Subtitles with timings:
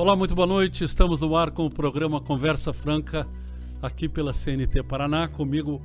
[0.00, 0.82] Olá, muito boa noite.
[0.82, 3.28] Estamos no ar com o programa Conversa Franca,
[3.82, 5.78] aqui pela CNT Paraná, comigo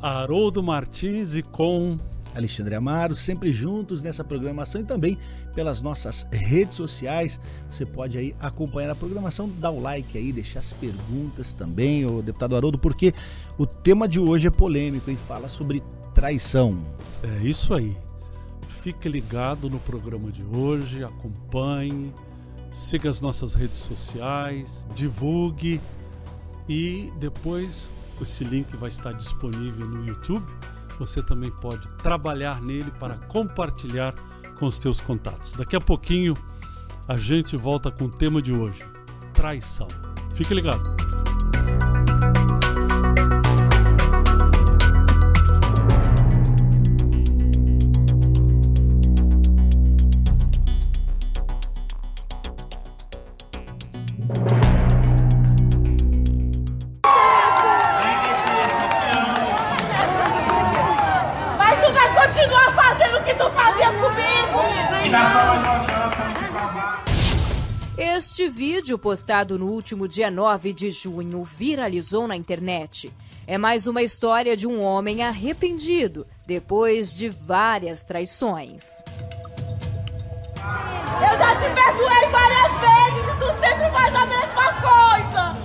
[0.00, 1.98] Haroldo Martins e com
[2.34, 5.18] Alexandre Amaro, sempre juntos nessa programação e também
[5.54, 7.38] pelas nossas redes sociais.
[7.70, 12.22] Você pode aí acompanhar a programação, dar o like aí, deixar as perguntas também, o
[12.22, 13.12] deputado Haroldo, porque
[13.58, 15.82] o tema de hoje é polêmico e fala sobre
[16.14, 16.82] traição.
[17.22, 17.94] É isso aí.
[18.66, 22.10] Fique ligado no programa de hoje, acompanhe,
[22.70, 25.80] siga as nossas redes sociais, divulgue
[26.68, 27.90] e depois
[28.20, 30.44] esse link vai estar disponível no YouTube
[31.00, 34.14] você também pode trabalhar nele para compartilhar
[34.58, 35.54] com seus contatos.
[35.54, 36.36] Daqui a pouquinho
[37.08, 38.86] a gente volta com o tema de hoje:
[39.32, 39.88] traição.
[40.34, 41.09] Fique ligado.
[68.80, 73.12] Vídeo postado no último dia 9 de junho viralizou na internet.
[73.46, 79.04] É mais uma história de um homem arrependido depois de várias traições.
[80.56, 85.56] Eu já te perdoei várias vezes e tu sempre faz a mesma coisa!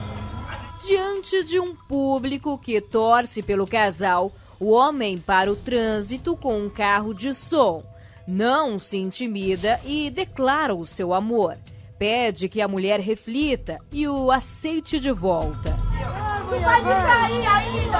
[0.85, 4.29] Diante de um público que torce pelo casal,
[4.59, 7.81] o homem para o trânsito com um carro de som.
[8.27, 11.57] Não se intimida e declara o seu amor
[11.97, 15.75] pede que a mulher reflita e o aceite de volta.
[16.49, 17.95] vai me trair ainda?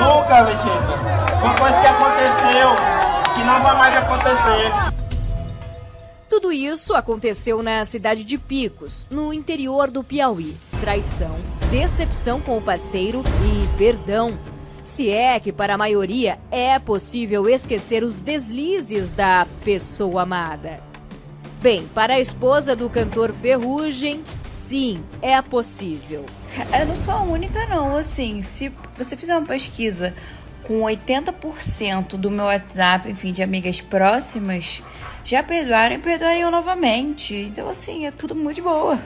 [0.00, 1.40] Nunca, Letícia.
[1.42, 5.00] Uma coisa que aconteceu, que não vai mais acontecer.
[6.28, 10.56] Tudo isso aconteceu na cidade de Picos, no interior do Piauí.
[10.80, 11.36] Traição,
[11.70, 14.38] decepção com o parceiro e perdão.
[14.84, 20.89] Se é que para a maioria é possível esquecer os deslizes da pessoa amada.
[21.60, 26.24] Bem, para a esposa do cantor Ferrugem, sim, é possível.
[26.72, 27.94] Eu não sou a única, não.
[27.94, 30.14] Assim, se você fizer uma pesquisa
[30.62, 34.82] com 80% do meu WhatsApp, enfim, de amigas próximas,
[35.22, 37.34] já perdoaram e perdoariam novamente.
[37.34, 38.98] Então, assim, é tudo muito de boa.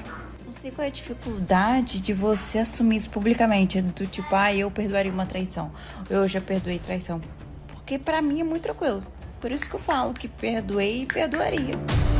[0.46, 4.70] Não sei qual é a dificuldade de você assumir isso publicamente, do tipo, ah, eu
[4.70, 5.72] perdoaria uma traição,
[6.08, 7.20] eu já perdoei traição.
[7.66, 9.02] Porque para mim é muito tranquilo.
[9.40, 12.13] Por isso que eu falo que perdoei e perdoaria.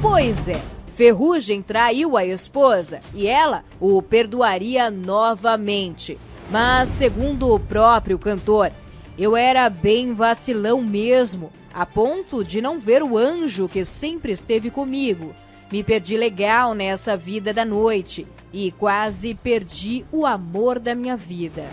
[0.00, 0.60] Pois é,
[0.94, 6.18] Ferrugem traiu a esposa e ela o perdoaria novamente.
[6.50, 8.70] Mas, segundo o próprio cantor,
[9.18, 14.70] eu era bem vacilão mesmo, a ponto de não ver o anjo que sempre esteve
[14.70, 15.32] comigo.
[15.72, 21.64] Me perdi legal nessa vida da noite e quase perdi o amor da minha vida.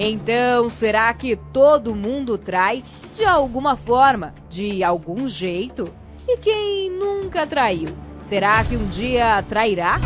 [0.00, 5.92] Então, será que todo mundo trai de alguma forma, de algum jeito?
[6.28, 7.88] E quem nunca traiu?
[8.22, 9.98] Será que um dia trairá?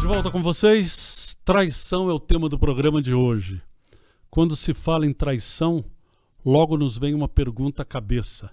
[0.00, 1.36] De volta com vocês.
[1.44, 3.62] Traição é o tema do programa de hoje.
[4.28, 5.84] Quando se fala em traição,
[6.44, 8.50] logo nos vem uma pergunta à cabeça: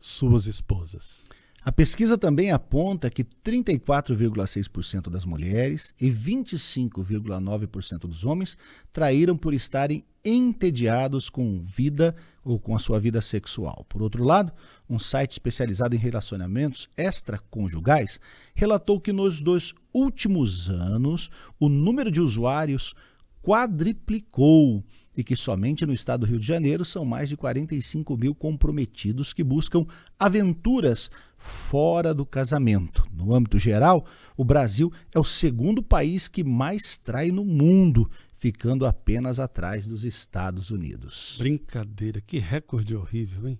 [0.00, 1.24] suas esposas.
[1.64, 8.58] A pesquisa também aponta que 34,6% das mulheres e 25,9% dos homens
[8.92, 13.86] traíram por estarem entediados com vida ou com a sua vida sexual.
[13.88, 14.52] Por outro lado,
[14.90, 18.20] um site especializado em relacionamentos extraconjugais
[18.54, 22.94] relatou que nos dois últimos anos o número de usuários
[23.42, 24.84] quadriplicou
[25.16, 29.32] e que somente no estado do Rio de Janeiro são mais de 45 mil comprometidos
[29.32, 29.86] que buscam
[30.18, 31.10] aventuras
[31.44, 33.06] fora do casamento.
[33.12, 38.86] No âmbito geral, o Brasil é o segundo país que mais trai no mundo, ficando
[38.86, 41.36] apenas atrás dos Estados Unidos.
[41.38, 43.58] Brincadeira, que recorde horrível, hein?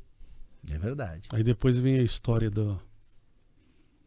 [0.71, 1.29] É verdade.
[1.31, 2.81] Aí depois vem a história do,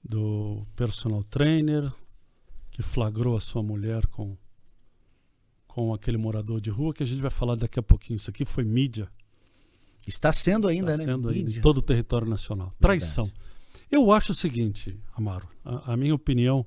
[0.04, 1.94] do personal trainer
[2.72, 4.36] que flagrou a sua mulher com
[5.68, 8.18] com aquele morador de rua, que a gente vai falar daqui a pouquinho.
[8.18, 9.08] Isso aqui foi mídia.
[10.08, 11.14] Está sendo ainda, Está né?
[11.14, 12.72] sendo ainda em todo o território nacional.
[12.80, 13.32] Traição.
[13.90, 16.66] Eu acho o seguinte, Amaro, a, a minha opinião,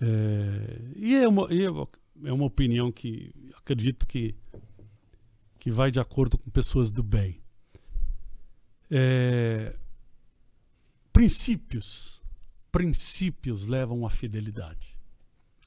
[0.00, 4.34] é, e, é uma, e é uma opinião que acredito que,
[5.58, 7.40] que vai de acordo com pessoas do bem.
[8.90, 9.76] É,
[11.12, 12.22] princípios,
[12.70, 14.96] princípios levam à fidelidade.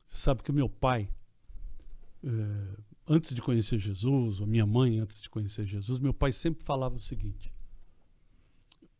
[0.05, 1.09] Você sabe que o meu pai,
[2.23, 2.29] é,
[3.07, 6.95] antes de conhecer Jesus, ou minha mãe antes de conhecer Jesus, meu pai sempre falava
[6.95, 7.51] o seguinte: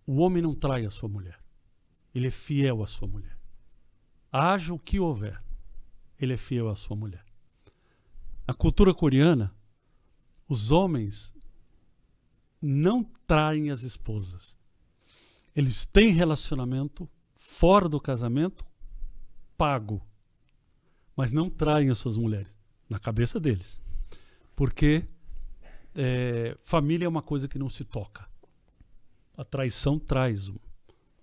[0.05, 1.39] o homem não trai a sua mulher,
[2.13, 3.37] ele é fiel à sua mulher.
[4.31, 5.41] Haja o que houver,
[6.19, 7.25] ele é fiel à sua mulher.
[8.47, 9.53] Na cultura coreana,
[10.47, 11.35] os homens
[12.61, 14.57] não traem as esposas.
[15.55, 18.65] Eles têm relacionamento fora do casamento
[19.57, 20.01] pago,
[21.15, 22.57] mas não traem as suas mulheres
[22.89, 23.81] na cabeça deles,
[24.55, 25.05] porque
[25.95, 28.27] é, família é uma coisa que não se toca.
[29.37, 30.57] A traição traz um-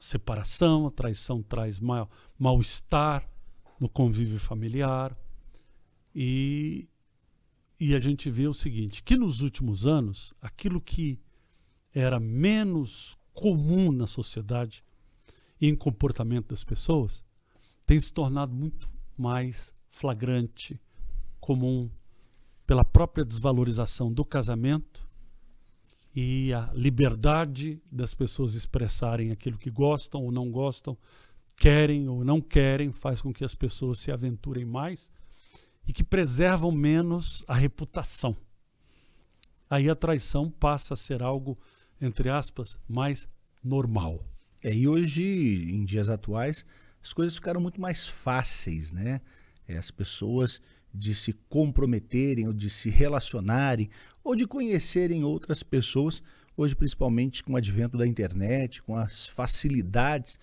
[0.07, 3.27] separação, a traição traz mal- mal-estar
[3.79, 5.17] no convívio familiar.
[6.15, 6.89] E
[7.79, 11.21] e a gente vê o seguinte, que nos últimos anos, aquilo que
[11.93, 14.83] era menos comum na sociedade
[15.61, 17.23] e em comportamento das pessoas,
[17.85, 20.81] tem se tornado muito mais flagrante,
[21.39, 21.91] comum,
[22.67, 25.06] pela própria desvalorização do casamento
[26.17, 30.97] e a liberdade das pessoas expressarem aquilo que gostam ou não gostam,
[31.55, 35.13] querem ou não querem, faz com que as pessoas se aventurem mais
[35.87, 38.35] e que preservam menos a reputação.
[39.69, 41.59] Aí a traição passa a ser algo,
[42.01, 43.29] entre aspas, mais
[43.63, 44.25] normal.
[44.63, 45.23] É, e hoje,
[45.71, 46.65] em dias atuais,
[47.03, 49.21] as coisas ficaram muito mais fáceis, né?
[49.69, 50.63] É, as pessoas
[50.97, 53.91] de se comprometerem ou de se relacionarem
[54.25, 56.23] ou de conhecerem outras pessoas,
[56.57, 60.39] hoje principalmente com o advento da internet, com as facilidades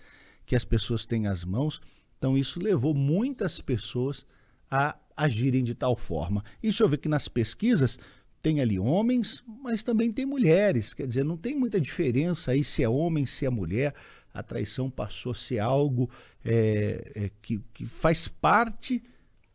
[0.46, 1.80] que as pessoas têm às mãos.
[2.18, 4.24] Então isso levou muitas pessoas
[4.70, 6.44] a agirem de tal forma.
[6.62, 7.98] E eu ver que nas pesquisas
[8.40, 10.92] tem ali homens, mas também tem mulheres.
[10.92, 13.94] Quer dizer, não tem muita diferença aí se é homem, se é mulher.
[14.32, 16.10] A traição passou a ser algo
[16.44, 19.02] é, é, que, que faz parte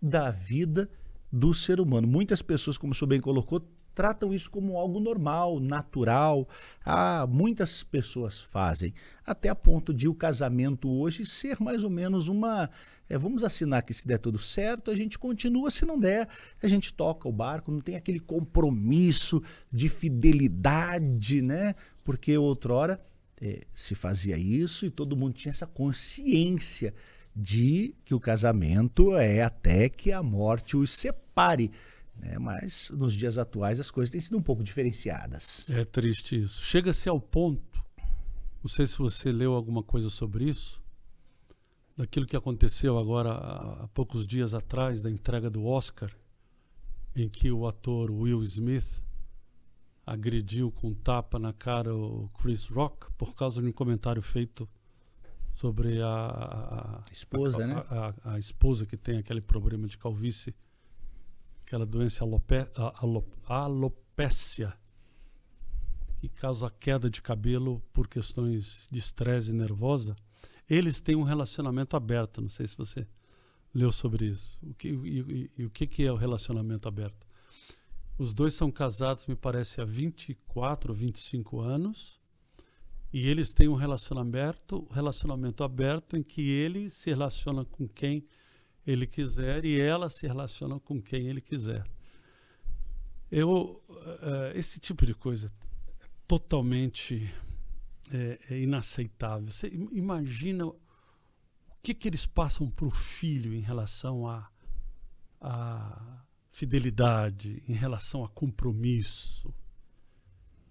[0.01, 0.89] da vida
[1.31, 2.07] do ser humano.
[2.07, 3.61] Muitas pessoas, como o senhor bem colocou,
[3.99, 6.47] tratam isso como algo normal, natural.
[6.85, 8.93] Ah, muitas pessoas fazem,
[9.25, 12.69] até a ponto de o casamento hoje ser mais ou menos uma.
[13.09, 16.29] é, vamos assinar que se der tudo certo, a gente continua, se não der,
[16.63, 21.75] a gente toca o barco, não tem aquele compromisso de fidelidade, né?
[22.01, 23.01] Porque outrora
[23.41, 26.93] é, se fazia isso e todo mundo tinha essa consciência
[27.35, 31.71] de que o casamento é até que a morte os separe.
[32.15, 32.37] Né?
[32.39, 35.69] Mas nos dias atuais as coisas têm sido um pouco diferenciadas.
[35.69, 36.61] É triste isso.
[36.63, 37.83] Chega-se ao ponto,
[38.61, 40.81] não sei se você leu alguma coisa sobre isso,
[41.95, 46.11] daquilo que aconteceu agora há poucos dias atrás, da entrega do Oscar,
[47.15, 49.03] em que o ator Will Smith
[50.05, 54.67] agrediu com um tapa na cara o Chris Rock por causa de um comentário feito
[55.59, 57.75] sobre a, a- Esposa, a, né?
[57.89, 60.55] a- a esposa que tem aquele problema de calvície,
[61.65, 64.73] aquela doença alope, a- alo- alopécia,
[66.21, 70.13] que causa queda de cabelo por questões de estresse nervosa.
[70.69, 73.05] Eles têm um relacionamento aberto, não sei se você
[73.73, 74.57] leu sobre isso.
[74.63, 77.27] O que, e, e- e o que, que é o relacionamento aberto?
[78.17, 82.18] Os dois são casados, me parece, há 24 ou 25 anos.
[83.11, 88.25] E eles têm um relacionamento, relacionamento aberto em que ele se relaciona com quem
[88.85, 91.83] ele quiser e ela se relaciona com quem ele quiser.
[93.31, 93.83] Eu,
[94.21, 95.47] eh, esse tipo de coisa
[96.01, 97.31] é totalmente
[98.11, 99.47] é, é inaceitável.
[99.47, 100.75] Você im- imagina o
[101.81, 104.49] que, que eles passam para o filho em relação a,
[105.41, 109.53] a fidelidade, em relação a compromisso,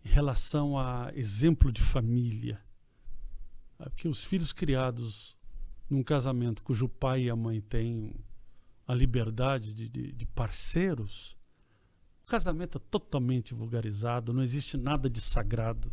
[0.04, 2.60] em relação a exemplo de família.
[3.78, 5.36] Ah, Porque os filhos criados
[5.88, 8.14] num casamento cujo pai e a mãe têm
[8.86, 11.36] a liberdade de, de, de parceiros,
[12.22, 15.92] o casamento é totalmente vulgarizado, não existe nada de sagrado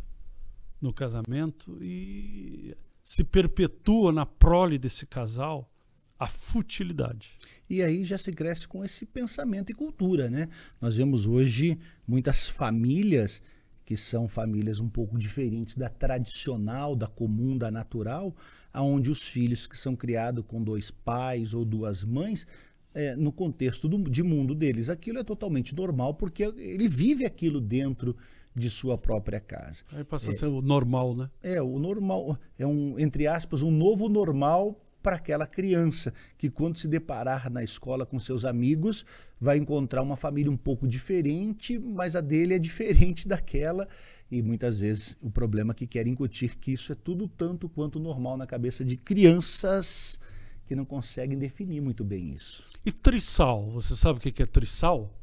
[0.80, 5.70] no casamento e se perpetua na prole desse casal
[6.18, 7.36] a futilidade.
[7.68, 10.48] E aí já se cresce com esse pensamento e cultura, né?
[10.80, 13.42] Nós vemos hoje muitas famílias
[13.86, 18.34] que são famílias um pouco diferentes da tradicional, da comum, da natural,
[18.72, 22.44] aonde os filhos que são criados com dois pais ou duas mães
[22.92, 24.90] é, no contexto do, de mundo deles.
[24.90, 28.16] Aquilo é totalmente normal porque ele vive aquilo dentro
[28.52, 29.84] de sua própria casa.
[29.92, 31.30] Aí passa é, a ser o normal, né?
[31.40, 36.78] É, o normal é um, entre aspas, um novo normal para aquela criança que quando
[36.78, 39.06] se deparar na escola com seus amigos
[39.40, 43.86] vai encontrar uma família um pouco diferente, mas a dele é diferente daquela
[44.28, 48.00] e muitas vezes o problema é que querem incutir que isso é tudo tanto quanto
[48.00, 50.18] normal na cabeça de crianças
[50.66, 52.66] que não conseguem definir muito bem isso.
[52.84, 55.16] E trissal, você sabe o que é trissal?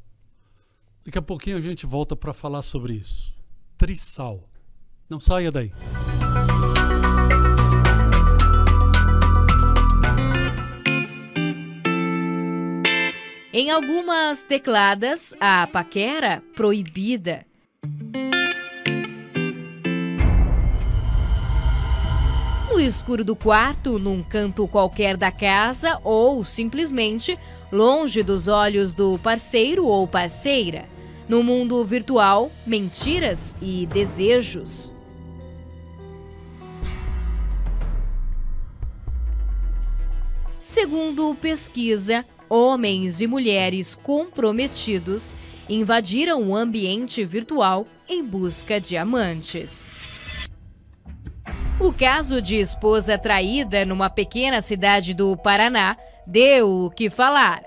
[1.05, 3.33] Daqui a pouquinho a gente volta para falar sobre isso.
[3.77, 4.49] Trissal.
[5.09, 5.73] Não saia daí.
[13.55, 17.45] Em algumas tecladas, a paquera proibida.
[22.71, 27.37] No escuro do quarto, num canto qualquer da casa ou simplesmente
[27.71, 30.89] longe dos olhos do parceiro ou parceira.
[31.29, 34.91] No mundo virtual, mentiras e desejos.
[40.63, 45.33] Segundo pesquisa, homens e mulheres comprometidos
[45.67, 49.91] invadiram o ambiente virtual em busca de amantes.
[51.79, 57.63] O caso de esposa traída numa pequena cidade do Paraná deu o que falar.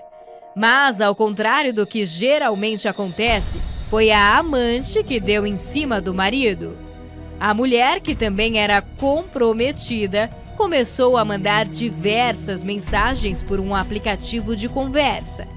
[0.55, 6.13] Mas, ao contrário do que geralmente acontece, foi a amante que deu em cima do
[6.13, 6.77] marido.
[7.39, 14.67] A mulher, que também era comprometida, começou a mandar diversas mensagens por um aplicativo de
[14.67, 15.47] conversa.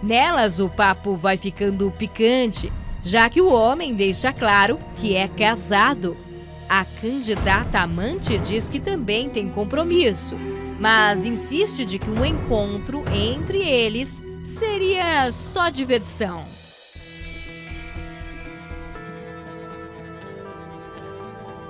[0.00, 2.72] Nelas, o papo vai ficando picante,
[3.02, 6.16] já que o homem deixa claro que é casado.
[6.68, 10.36] A candidata amante diz que também tem compromisso,
[10.78, 16.44] mas insiste de que um encontro entre eles seria só diversão.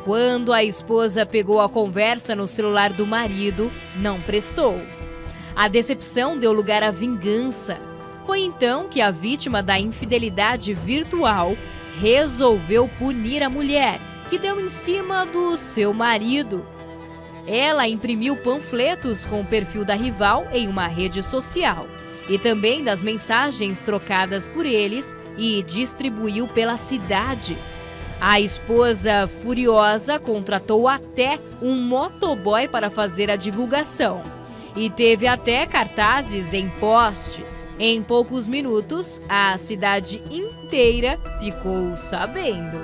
[0.06, 4.80] Quando a esposa pegou a conversa no celular do marido, não prestou.
[5.56, 7.76] A decepção deu lugar à vingança.
[8.24, 11.56] Foi então que a vítima da infidelidade virtual
[11.98, 16.64] resolveu punir a mulher, que deu em cima do seu marido.
[17.44, 21.84] Ela imprimiu panfletos com o perfil da rival em uma rede social
[22.28, 27.58] e também das mensagens trocadas por eles e distribuiu pela cidade.
[28.20, 34.22] A esposa, furiosa, contratou até um motoboy para fazer a divulgação
[34.74, 37.68] e teve até cartazes em postes.
[37.78, 42.78] Em poucos minutos, a cidade inteira ficou sabendo.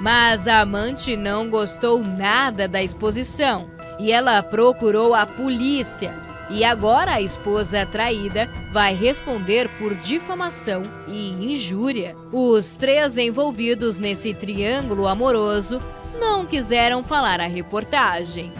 [0.00, 7.12] Mas a amante não gostou nada da exposição e ela procurou a polícia e agora
[7.12, 12.16] a esposa traída vai responder por difamação e injúria.
[12.32, 15.80] Os três envolvidos nesse triângulo amoroso
[16.18, 18.52] não quiseram falar à reportagem.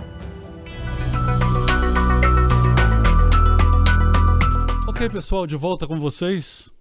[4.89, 6.73] Ok, pessoal, de volta com vocês.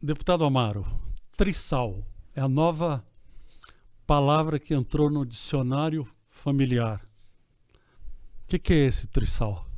[0.00, 0.86] Deputado Amaro,
[1.36, 1.98] trissal
[2.34, 3.04] é a nova
[4.06, 7.07] palavra que entrou no dicionário familiar.
[8.48, 9.68] O que, que, é esse trissal?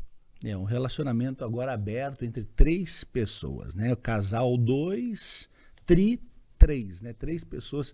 [0.44, 3.92] É um relacionamento agora aberto entre três pessoas, né?
[3.92, 5.48] O casal dois,
[5.84, 6.20] tri
[6.56, 7.12] três, né?
[7.12, 7.92] Três pessoas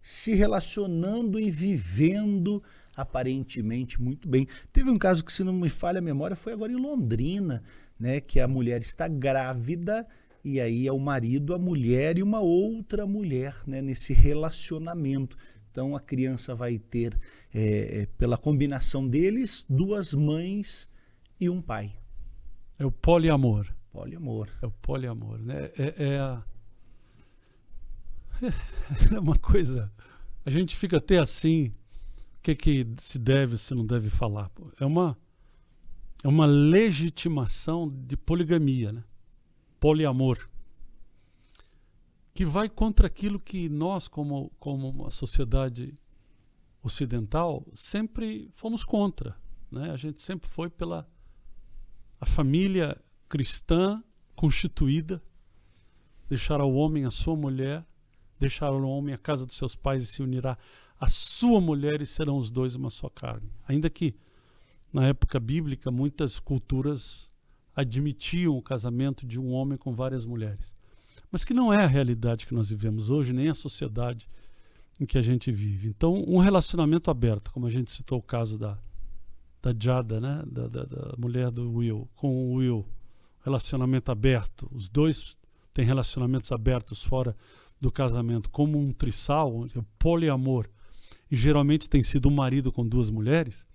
[0.00, 2.62] se relacionando e vivendo
[2.96, 4.48] aparentemente muito bem.
[4.72, 7.62] Teve um caso que, se não me falha a memória, foi agora em Londrina,
[8.00, 8.18] né?
[8.18, 10.08] Que a mulher está grávida
[10.42, 13.82] e aí é o marido, a mulher e uma outra mulher, né?
[13.82, 15.36] Nesse relacionamento.
[15.74, 17.18] Então a criança vai ter,
[17.52, 20.88] é, é, pela combinação deles, duas mães
[21.40, 21.98] e um pai.
[22.78, 23.66] É o poliamor.
[23.90, 24.48] Poliamor.
[24.62, 25.68] É o poliamor, né?
[25.76, 26.44] É, é, a...
[29.16, 29.92] é uma coisa.
[30.46, 31.72] A gente fica até assim.
[32.38, 34.52] O que, que se deve, se não deve falar?
[34.78, 35.18] É uma,
[36.22, 39.02] é uma legitimação de poligamia, né?
[39.80, 40.38] Poliamor
[42.34, 45.94] que vai contra aquilo que nós, como, como uma sociedade
[46.82, 49.36] ocidental, sempre fomos contra.
[49.70, 49.92] Né?
[49.92, 51.02] A gente sempre foi pela
[52.20, 54.02] a família cristã
[54.34, 55.22] constituída,
[56.28, 57.86] deixar ao homem a sua mulher,
[58.38, 60.56] deixar ao homem a casa dos seus pais e se unirá
[60.98, 63.52] a sua mulher e serão os dois uma só carne.
[63.68, 64.12] Ainda que
[64.92, 67.32] na época bíblica muitas culturas
[67.76, 70.76] admitiam o casamento de um homem com várias mulheres
[71.34, 74.28] mas que não é a realidade que nós vivemos hoje, nem a sociedade
[75.00, 75.88] em que a gente vive.
[75.88, 78.78] Então, um relacionamento aberto, como a gente citou o caso da,
[79.60, 80.44] da Jada, né?
[80.46, 82.86] Da, da, da, mulher do Will, com o Will.
[83.40, 84.70] Relacionamento aberto.
[84.72, 85.36] Os dois
[85.72, 87.34] têm relacionamentos abertos fora
[87.80, 90.68] do casamento, como um trissal, é poliamor.
[91.28, 93.66] E geralmente tem sido um marido com duas mulheres.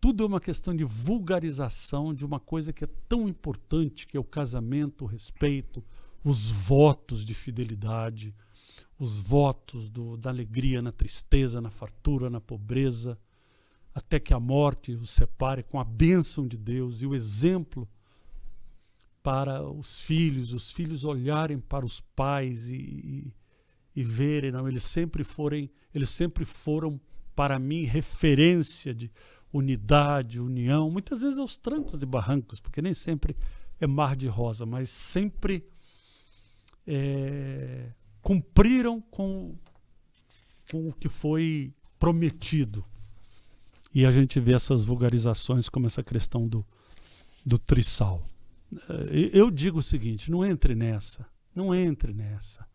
[0.00, 4.20] Tudo é uma questão de vulgarização de uma coisa que é tão importante, que é
[4.20, 5.84] o casamento, o respeito,
[6.22, 8.34] os votos de fidelidade,
[8.98, 13.18] os votos do, da alegria na tristeza, na fartura, na pobreza
[13.94, 17.88] até que a morte os separe com a bênção de Deus e o exemplo
[19.22, 23.34] para os filhos, os filhos olharem para os pais e, e,
[23.96, 27.00] e verem, não, eles sempre forem, eles sempre foram
[27.34, 29.10] para mim referência de
[29.52, 33.36] unidade, união, muitas vezes aos trancos e barrancos, porque nem sempre
[33.80, 35.66] é mar de rosa, mas sempre
[36.92, 39.54] é, cumpriram com,
[40.70, 42.84] com o que foi prometido.
[43.94, 46.66] E a gente vê essas vulgarizações como essa questão do,
[47.46, 48.24] do trissal.
[48.72, 51.26] Eh, eu digo o seguinte: não entre nessa.
[51.54, 52.66] Não entre nessa.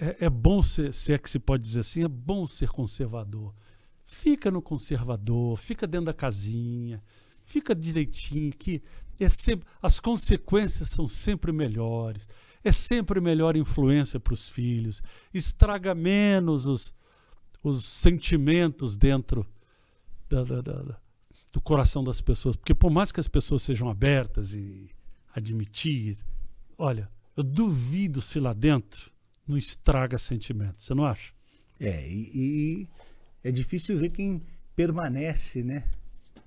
[0.00, 3.54] É, é bom ser, se é que se pode dizer assim, é bom ser conservador.
[4.02, 7.02] Fica no conservador, fica dentro da casinha,
[7.44, 8.82] fica direitinho, que
[9.20, 12.28] é sempre, as consequências são sempre melhores.
[12.62, 15.02] É sempre melhor influência para os filhos.
[15.32, 16.94] Estraga menos os,
[17.62, 19.46] os sentimentos dentro
[20.28, 20.98] da, da, da,
[21.52, 22.56] do coração das pessoas.
[22.56, 24.90] Porque por mais que as pessoas sejam abertas e
[25.34, 26.24] admitidas,
[26.78, 29.12] olha, eu duvido se lá dentro
[29.46, 30.84] não estraga sentimentos.
[30.84, 31.32] Você não acha?
[31.78, 32.88] É, e, e
[33.42, 34.42] é difícil ver quem
[34.74, 35.84] permanece, né?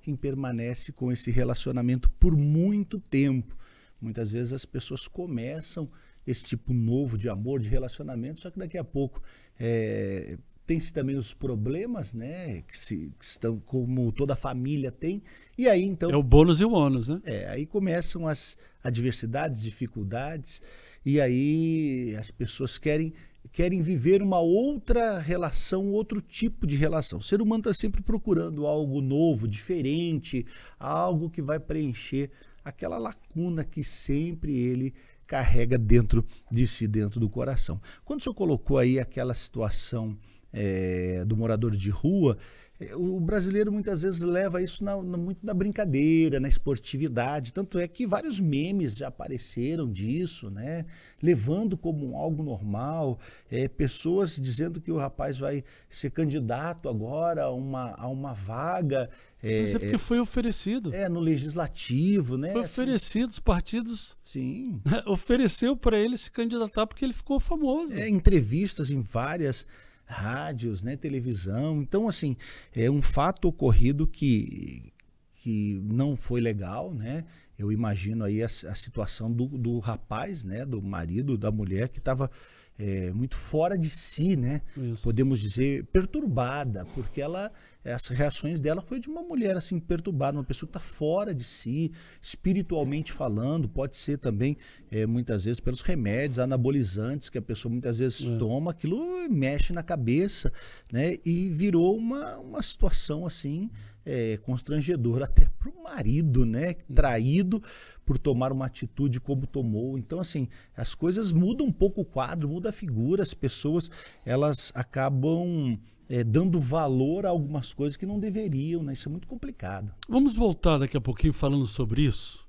[0.00, 3.56] Quem permanece com esse relacionamento por muito tempo.
[4.00, 5.90] Muitas vezes as pessoas começam
[6.26, 9.20] esse tipo novo de amor, de relacionamento, só que daqui a pouco
[9.58, 10.36] é,
[10.68, 12.60] tem-se também os problemas, né?
[12.60, 15.22] Que, se, que estão como toda família tem.
[15.56, 16.10] E aí então.
[16.10, 17.22] É o bônus e o ônus, né?
[17.24, 20.60] É, aí começam as adversidades, dificuldades,
[21.04, 23.14] e aí as pessoas querem
[23.52, 27.18] querem viver uma outra relação, outro tipo de relação.
[27.18, 30.46] O ser humano está sempre procurando algo novo, diferente,
[30.78, 32.30] algo que vai preencher
[32.64, 34.94] aquela lacuna que sempre ele
[35.26, 37.80] carrega dentro de si, dentro do coração.
[38.04, 40.16] Quando o senhor colocou aí aquela situação
[40.52, 42.36] é, do morador de rua,
[42.80, 47.52] é, o brasileiro muitas vezes leva isso na, na, muito na brincadeira, na esportividade.
[47.52, 50.84] Tanto é que vários memes já apareceram disso, né?
[51.20, 53.18] levando como algo normal.
[53.50, 59.10] É, pessoas dizendo que o rapaz vai ser candidato agora a uma, a uma vaga.
[59.42, 60.94] É, Mas é porque foi oferecido.
[60.94, 62.52] É, no legislativo, né?
[62.52, 62.82] Foi assim.
[62.82, 64.16] oferecido, os partidos.
[64.22, 64.80] Sim.
[65.04, 67.92] ofereceu para ele se candidatar porque ele ficou famoso.
[67.94, 69.66] É, entrevistas em várias
[70.08, 71.82] rádios, né, televisão.
[71.82, 72.36] Então, assim,
[72.74, 74.92] é um fato ocorrido que,
[75.36, 77.24] que não foi legal, né?
[77.58, 81.98] Eu imagino aí a, a situação do, do rapaz, né, do marido, da mulher que
[81.98, 82.30] estava
[82.78, 84.62] é, muito fora de si, né?
[84.76, 85.02] Isso.
[85.02, 87.50] Podemos dizer perturbada, porque ela,
[87.84, 91.42] as reações dela foi de uma mulher assim perturbada, uma pessoa que está fora de
[91.42, 91.90] si,
[92.22, 93.68] espiritualmente falando.
[93.68, 94.56] Pode ser também
[94.92, 98.36] é, muitas vezes pelos remédios anabolizantes que a pessoa muitas vezes é.
[98.38, 100.52] toma, aquilo mexe na cabeça,
[100.92, 101.16] né?
[101.24, 103.70] E virou uma, uma situação assim
[104.08, 106.72] é, constrangedor até para o marido, né?
[106.94, 107.62] Traído
[108.06, 109.98] por tomar uma atitude como tomou.
[109.98, 113.90] Então, assim, as coisas mudam um pouco o quadro, muda a figura, as pessoas
[114.24, 118.94] elas acabam é, dando valor a algumas coisas que não deveriam, né?
[118.94, 119.92] Isso é muito complicado.
[120.08, 122.48] Vamos voltar daqui a pouquinho falando sobre isso,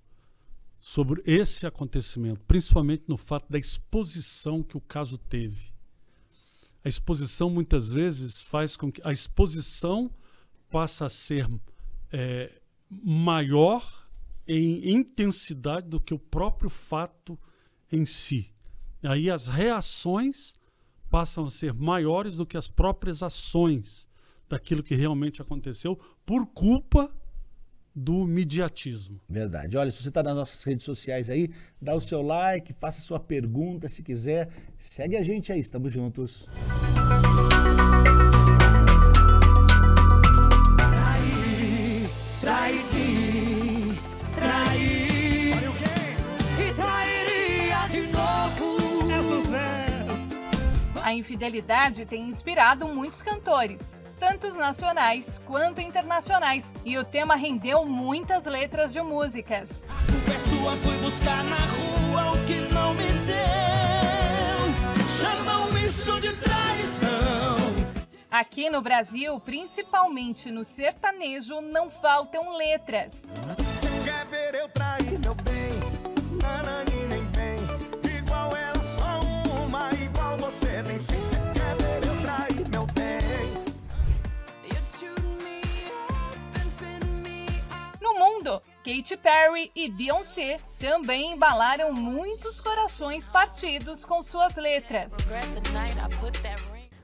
[0.79, 5.73] sobre esse acontecimento, principalmente no fato da exposição que o caso teve.
[6.85, 10.09] A exposição muitas vezes faz com que a exposição
[10.69, 11.49] passa a ser
[12.11, 12.51] é,
[12.89, 13.83] maior
[14.47, 17.37] em intensidade do que o próprio fato
[17.91, 18.53] em si.
[19.03, 20.53] Aí as reações
[21.09, 24.07] passam a ser maiores do que as próprias ações
[24.47, 27.07] daquilo que realmente aconteceu por culpa
[27.95, 29.19] do mediatismo.
[29.27, 29.77] Verdade.
[29.77, 31.49] Olha, se você está nas nossas redes sociais aí,
[31.81, 34.49] dá o seu like, faça sua pergunta se quiser.
[34.77, 36.49] Segue a gente aí, estamos juntos.
[51.09, 58.45] A infidelidade tem inspirado muitos cantores, tanto nacionais quanto internacionais, e o tema rendeu muitas
[58.45, 59.81] letras de músicas.
[59.89, 63.39] A pessoa foi buscar na rua o que não me deu,
[65.17, 67.57] chamam isso de traição.
[68.29, 73.25] Aqui no Brasil, principalmente no sertanejo, não faltam letras.
[74.03, 74.88] Quer ver eu trair
[88.89, 95.11] Katy Perry e Beyoncé também embalaram muitos corações partidos com suas letras.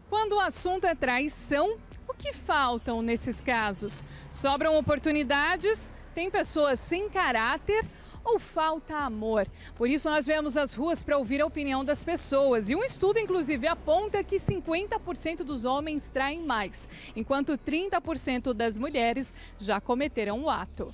[0.10, 4.04] Quando o assunto é traição, o que faltam nesses casos?
[4.32, 5.94] Sobram oportunidades?
[6.16, 7.86] Tem pessoas sem caráter?
[8.24, 9.48] Ou falta amor?
[9.76, 12.68] Por isso, nós vemos as ruas para ouvir a opinião das pessoas.
[12.72, 19.36] E um estudo, inclusive, aponta que 50% dos homens traem mais, enquanto 30% das mulheres
[19.60, 20.92] já cometeram o ato.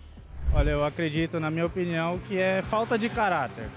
[0.54, 3.70] Olha, eu acredito, na minha opinião, que é falta de caráter.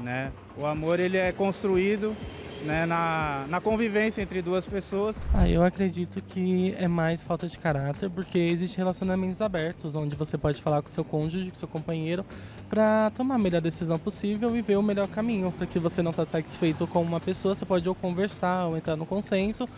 [0.00, 0.32] Né?
[0.56, 2.16] O amor ele é construído
[2.64, 5.14] né, na, na convivência entre duas pessoas.
[5.34, 10.38] Ah, eu acredito que é mais falta de caráter, porque existem relacionamentos abertos, onde você
[10.38, 12.24] pode falar com seu cônjuge, com seu companheiro,
[12.68, 15.52] para tomar a melhor decisão possível e ver o melhor caminho.
[15.52, 18.96] Para que você não está satisfeito com uma pessoa, você pode ou conversar, ou entrar
[18.96, 19.68] no consenso,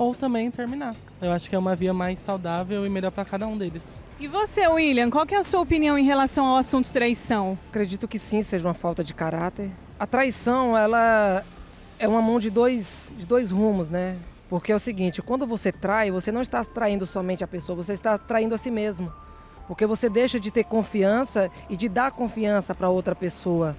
[0.00, 0.96] ou também terminar.
[1.20, 3.98] Eu acho que é uma via mais saudável e melhor para cada um deles.
[4.18, 7.58] E você, William, qual é a sua opinião em relação ao assunto traição?
[7.68, 9.70] Acredito que sim, seja uma falta de caráter.
[9.98, 11.44] A traição, ela
[11.98, 14.16] é uma mão de dois, de dois rumos, né?
[14.48, 17.92] Porque é o seguinte, quando você trai, você não está traindo somente a pessoa, você
[17.92, 19.12] está traindo a si mesmo.
[19.68, 23.76] Porque você deixa de ter confiança e de dar confiança para outra pessoa.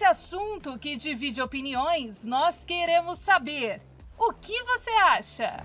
[0.00, 3.82] Esse assunto que divide opiniões, nós queremos saber:
[4.18, 5.62] o que você acha?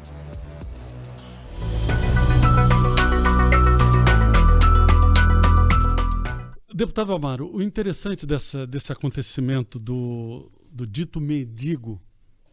[6.74, 11.98] Deputado Amaro, o interessante dessa, desse acontecimento do, do dito mendigo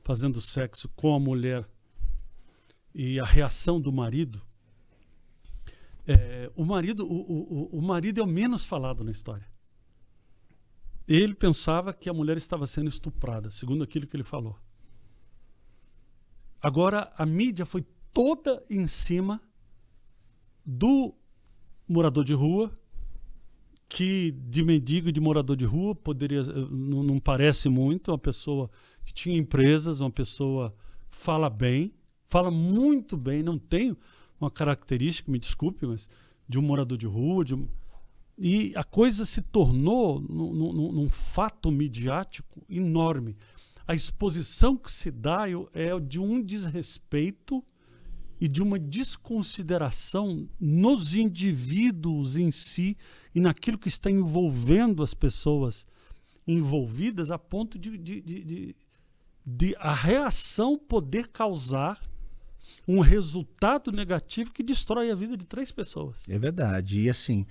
[0.04, 1.68] fazendo sexo com a mulher
[2.94, 4.40] e a reação do marido,
[6.06, 9.51] é, o marido o, o, o marido é o menos falado na história.
[11.06, 14.56] Ele pensava que a mulher estava sendo estuprada, segundo aquilo que ele falou.
[16.60, 19.40] Agora a mídia foi toda em cima
[20.64, 21.14] do
[21.88, 22.72] morador de rua
[23.88, 28.70] que de mendigo de morador de rua poderia não, não, parece muito uma pessoa
[29.04, 30.72] que tinha empresas uma pessoa
[31.10, 31.92] fala bem
[32.26, 33.94] fala muito bem não tem
[34.40, 36.08] uma característica me desculpe mas
[36.48, 37.68] de um morador de rua de um...
[38.38, 43.36] e a coisa se tornou num, fato midiático enorme
[43.86, 47.62] a exposição que se dá é de um desrespeito
[48.40, 52.96] e de uma desconsideração nos indivíduos em si
[53.34, 55.86] e naquilo que está envolvendo as pessoas
[56.46, 58.76] envolvidas a ponto de, de, de,
[59.46, 62.00] de a reação poder causar
[62.86, 66.28] um resultado negativo que destrói a vida de três pessoas.
[66.28, 67.00] É verdade.
[67.00, 67.46] E assim,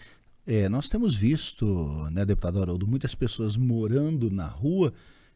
[0.45, 1.65] é, nós temos visto,
[2.11, 4.91] né, deputado Haroldo, muitas pessoas morando na rua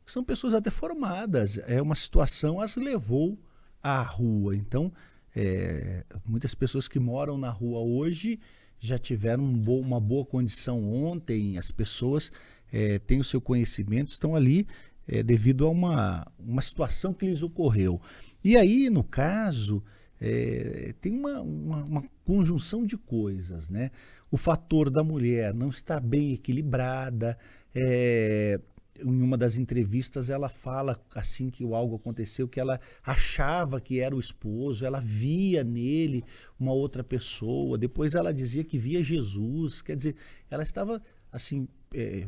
[0.06, 1.58] que são pessoas até formadas.
[1.68, 3.38] É uma situação as levou
[3.82, 4.56] à rua.
[4.56, 4.92] Então,
[5.36, 8.40] é, muitas pessoas que moram na rua hoje
[8.80, 12.32] já tiveram um bo uma boa condição ontem, as pessoas
[12.72, 14.68] é, têm o seu conhecimento, estão ali
[15.08, 18.00] é, devido a uma, uma situação que lhes ocorreu.
[18.44, 19.84] E aí, no caso,
[20.20, 23.92] é, tem uma, uma, uma, conjunção de coisas, né?
[24.32, 27.38] O fator da mulher não estar bem equilibrada,
[27.74, 28.60] é,
[29.00, 34.16] em uma das entrevistas ela fala assim que algo aconteceu que ela achava que era
[34.16, 36.24] o esposo, ela via nele
[36.60, 40.16] uma outra pessoa, depois ela dizia que via Jesus, quer dizer,
[40.50, 41.02] ela estava
[41.32, 42.28] assim é,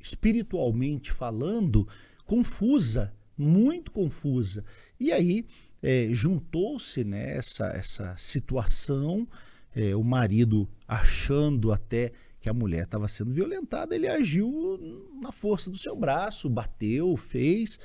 [0.00, 1.86] espiritualmente falando
[2.26, 4.64] confusa, muito confusa.
[4.98, 5.46] E aí
[5.82, 9.26] é, juntou-se nessa né, essa situação,
[9.74, 14.78] é, o marido achando até que a mulher estava sendo violentada, ele agiu
[15.22, 17.78] na força do seu braço, bateu, fez,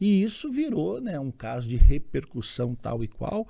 [0.00, 3.46] e isso virou né, um caso de repercussão tal e qual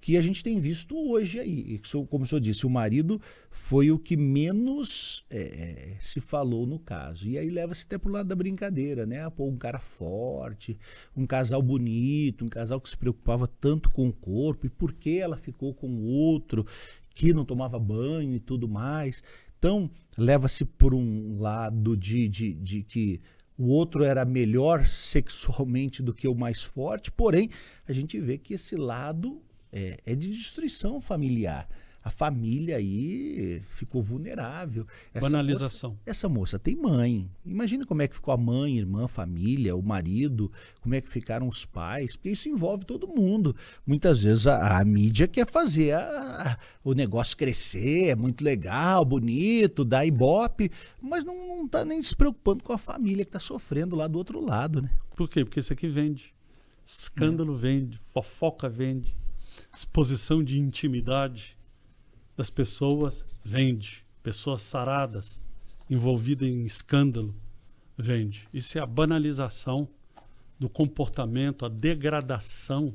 [0.00, 1.78] que a gente tem visto hoje aí.
[2.08, 7.28] Como o senhor disse, o marido foi o que menos é, se falou no caso.
[7.28, 9.28] E aí leva-se até para o lado da brincadeira, né?
[9.28, 10.78] Pô, um cara forte,
[11.14, 15.18] um casal bonito, um casal que se preocupava tanto com o corpo, e por que
[15.18, 16.64] ela ficou com o outro
[17.14, 19.22] que não tomava banho e tudo mais.
[19.58, 23.20] Então, leva-se por um lado de, de, de que
[23.58, 27.50] o outro era melhor sexualmente do que o mais forte, porém,
[27.86, 31.68] a gente vê que esse lado é, é de destruição familiar.
[32.02, 34.86] A família aí ficou vulnerável.
[35.12, 35.90] Essa Banalização.
[35.90, 37.30] Moça, essa moça tem mãe.
[37.44, 41.46] Imagina como é que ficou a mãe, irmã, família, o marido, como é que ficaram
[41.46, 43.54] os pais, porque isso envolve todo mundo.
[43.86, 49.04] Muitas vezes a, a mídia quer fazer a, a, o negócio crescer, é muito legal,
[49.04, 50.70] bonito, dá ibope,
[51.02, 54.40] mas não está nem se preocupando com a família que está sofrendo lá do outro
[54.40, 54.90] lado, né?
[55.14, 55.44] Por quê?
[55.44, 56.34] Porque isso aqui vende.
[56.82, 57.58] Escândalo é.
[57.58, 59.14] vende, fofoca vende,
[59.74, 61.56] exposição de intimidade
[62.36, 64.04] das pessoas vende.
[64.22, 65.42] Pessoas saradas,
[65.88, 67.34] envolvidas em escândalo,
[67.96, 68.48] vende.
[68.52, 69.88] Isso é a banalização
[70.58, 72.94] do comportamento, a degradação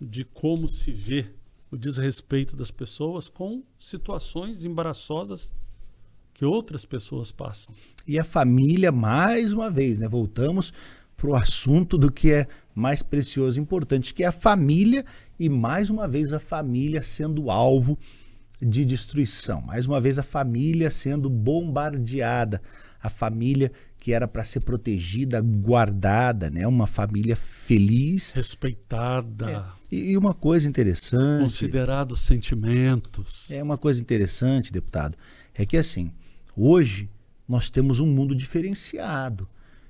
[0.00, 1.26] de como se vê
[1.70, 5.52] o desrespeito das pessoas com situações embaraçosas
[6.32, 7.74] que outras pessoas passam.
[8.06, 10.06] E a família, mais uma vez, né?
[10.06, 10.72] Voltamos
[11.16, 15.04] para o assunto do que é mais precioso e importante, que é a família,
[15.38, 17.98] e mais uma vez a família sendo alvo
[18.60, 19.60] de destruição.
[19.62, 22.60] Mais uma vez, a família sendo bombardeada,
[23.02, 26.66] a família que era para ser protegida, guardada, né?
[26.66, 28.32] uma família feliz.
[28.32, 29.74] Respeitada.
[29.90, 29.94] É.
[29.94, 31.42] E uma coisa interessante.
[31.42, 33.50] Considerados sentimentos.
[33.50, 35.16] É uma coisa interessante, deputado,
[35.54, 36.12] é que assim,
[36.56, 37.08] hoje
[37.48, 39.48] nós temos um mundo diferenciado.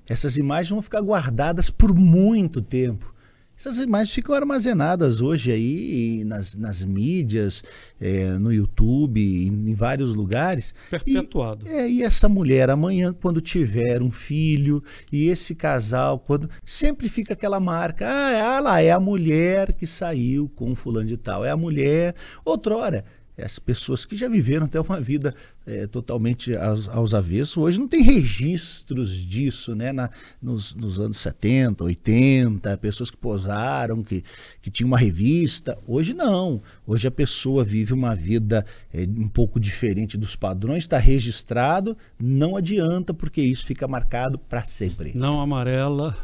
[0.09, 3.15] Essas imagens vão ficar guardadas por muito tempo.
[3.57, 7.63] Essas imagens ficam armazenadas hoje aí nas, nas mídias,
[8.01, 10.75] é, no YouTube, em, em, vários lugares.
[10.91, 11.65] Perpetuado.
[11.65, 17.09] E, é, e essa mulher amanhã, quando tiver um filho, e esse casal, quando sempre
[17.09, 21.51] fica aquela marca, ah, ela é a mulher que saiu com fulano de tal, é
[21.51, 22.17] a mulher.
[22.45, 23.05] Outrora,
[23.37, 25.35] as pessoas que já viveram até uma vida
[25.67, 29.93] é, totalmente aos, aos avessos, hoje não tem registros disso, né?
[29.93, 34.23] Na, nos, nos, anos 70, 80, pessoas que posaram, que,
[34.63, 35.77] que tinham uma revista.
[35.87, 36.63] Hoje não.
[36.87, 42.57] Hoje a pessoa vive uma vida é, um pouco diferente dos padrões, está registrado, não
[42.57, 45.13] adianta, porque isso fica marcado para sempre.
[45.17, 46.17] Não amarela,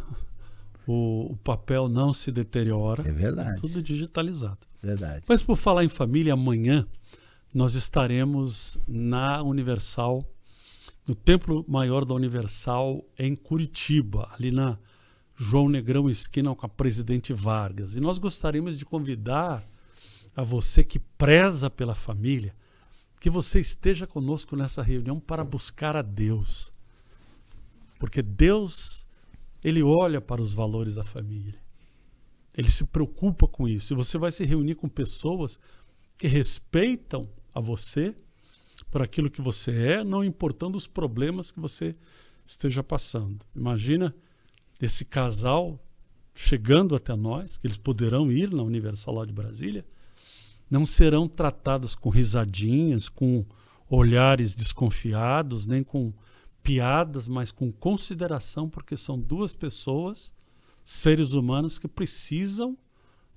[0.87, 3.09] o, o, papel não se deteriora.
[3.09, 3.59] É verdade.
[3.59, 4.59] É tudo digitalizado.
[4.83, 5.25] Verdade.
[5.29, 6.87] Mas por falar em família, amanhã
[7.53, 10.25] nós estaremos na Universal,
[11.07, 14.79] no Templo Maior da Universal, em Curitiba, ali na
[15.37, 17.97] João Negrão esquina com a Presidente Vargas.
[17.97, 19.67] E nós gostaríamos de convidar
[20.37, 22.55] a você que preza pela família,
[23.19, 26.73] que você esteja conosco nessa reunião para buscar a Deus.
[27.99, 29.09] Porque Deus,
[29.65, 31.61] ele olha para os valores da família.
[32.57, 33.93] Ele se preocupa com isso.
[33.93, 35.59] E você vai se reunir com pessoas
[36.17, 38.15] que respeitam a você
[38.91, 41.95] por aquilo que você é, não importando os problemas que você
[42.45, 43.45] esteja passando.
[43.55, 44.15] Imagina
[44.81, 45.79] esse casal
[46.33, 49.85] chegando até nós, que eles poderão ir na Universal lá de Brasília,
[50.71, 53.45] não serão tratados com risadinhas, com
[53.89, 56.13] olhares desconfiados, nem com
[56.63, 60.33] piadas, mas com consideração, porque são duas pessoas,
[60.85, 62.79] seres humanos que precisam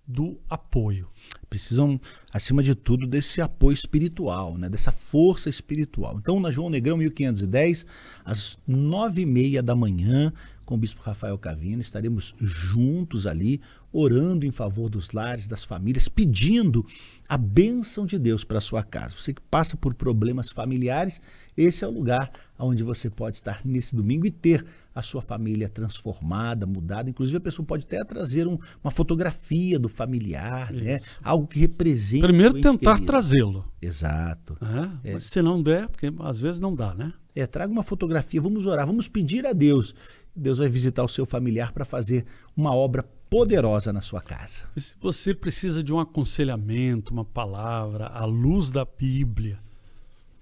[0.05, 1.09] do apoio.
[1.53, 4.67] Precisam, acima de tudo, desse apoio espiritual, né?
[4.67, 6.17] dessa força espiritual.
[6.17, 7.85] Então, na João Negrão 1510,
[8.25, 10.33] às nove e meia da manhã,
[10.65, 13.61] com o Bispo Rafael Cavino, estaremos juntos ali,
[13.91, 16.83] orando em favor dos lares, das famílias, pedindo
[17.29, 19.15] a bênção de Deus para a sua casa.
[19.15, 21.21] Você que passa por problemas familiares,
[21.55, 25.67] esse é o lugar onde você pode estar nesse domingo e ter a sua família
[25.67, 27.09] transformada, mudada.
[27.09, 30.99] Inclusive, a pessoa pode até trazer um, uma fotografia do familiar, né?
[31.23, 32.21] algo que represente.
[32.21, 33.65] Primeiro, tentar trazê-lo.
[33.81, 34.57] Exato.
[35.03, 35.13] É, é.
[35.13, 37.13] Mas se não der, porque às vezes não dá, né?
[37.35, 39.95] É, traga uma fotografia, vamos orar, vamos pedir a Deus.
[40.35, 42.25] Deus vai visitar o seu familiar para fazer
[42.55, 44.65] uma obra poderosa na sua casa.
[44.75, 49.59] E se você precisa de um aconselhamento, uma palavra, à luz da Bíblia,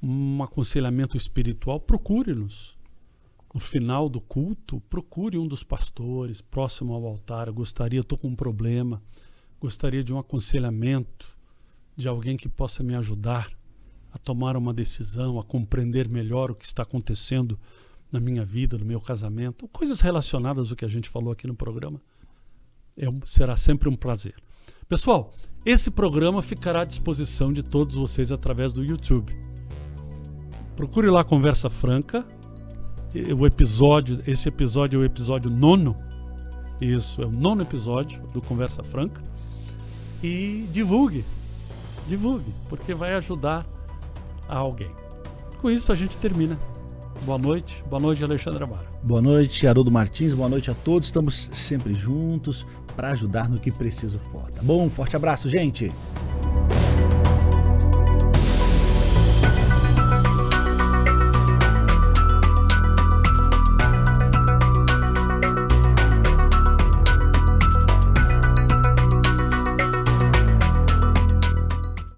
[0.01, 2.77] um aconselhamento espiritual, procure-nos.
[3.53, 7.47] No final do culto, procure um dos pastores próximo ao altar.
[7.47, 9.01] Eu gostaria, estou com um problema,
[9.61, 11.37] gostaria de um aconselhamento
[11.95, 13.47] de alguém que possa me ajudar
[14.11, 17.57] a tomar uma decisão, a compreender melhor o que está acontecendo
[18.11, 21.53] na minha vida, no meu casamento, coisas relacionadas ao que a gente falou aqui no
[21.53, 22.01] programa.
[22.97, 24.35] É será sempre um prazer.
[24.89, 25.31] Pessoal,
[25.63, 29.31] esse programa ficará à disposição de todos vocês através do YouTube.
[30.75, 32.25] Procure lá Conversa Franca.
[33.37, 35.95] O episódio, esse episódio é o episódio nono.
[36.81, 39.30] Isso, é o nono episódio do Conversa Franca.
[40.23, 41.25] E divulgue.
[42.07, 43.65] Divulgue, porque vai ajudar
[44.47, 44.91] a alguém.
[45.61, 46.57] Com isso a gente termina.
[47.23, 47.83] Boa noite.
[47.89, 48.85] Boa noite, Alexandre Amara.
[49.03, 50.33] Boa noite, Haroldo Martins.
[50.33, 51.07] Boa noite a todos.
[51.07, 54.49] Estamos sempre juntos para ajudar no que preciso for.
[54.51, 54.85] Tá bom?
[54.85, 55.91] Um forte abraço, gente.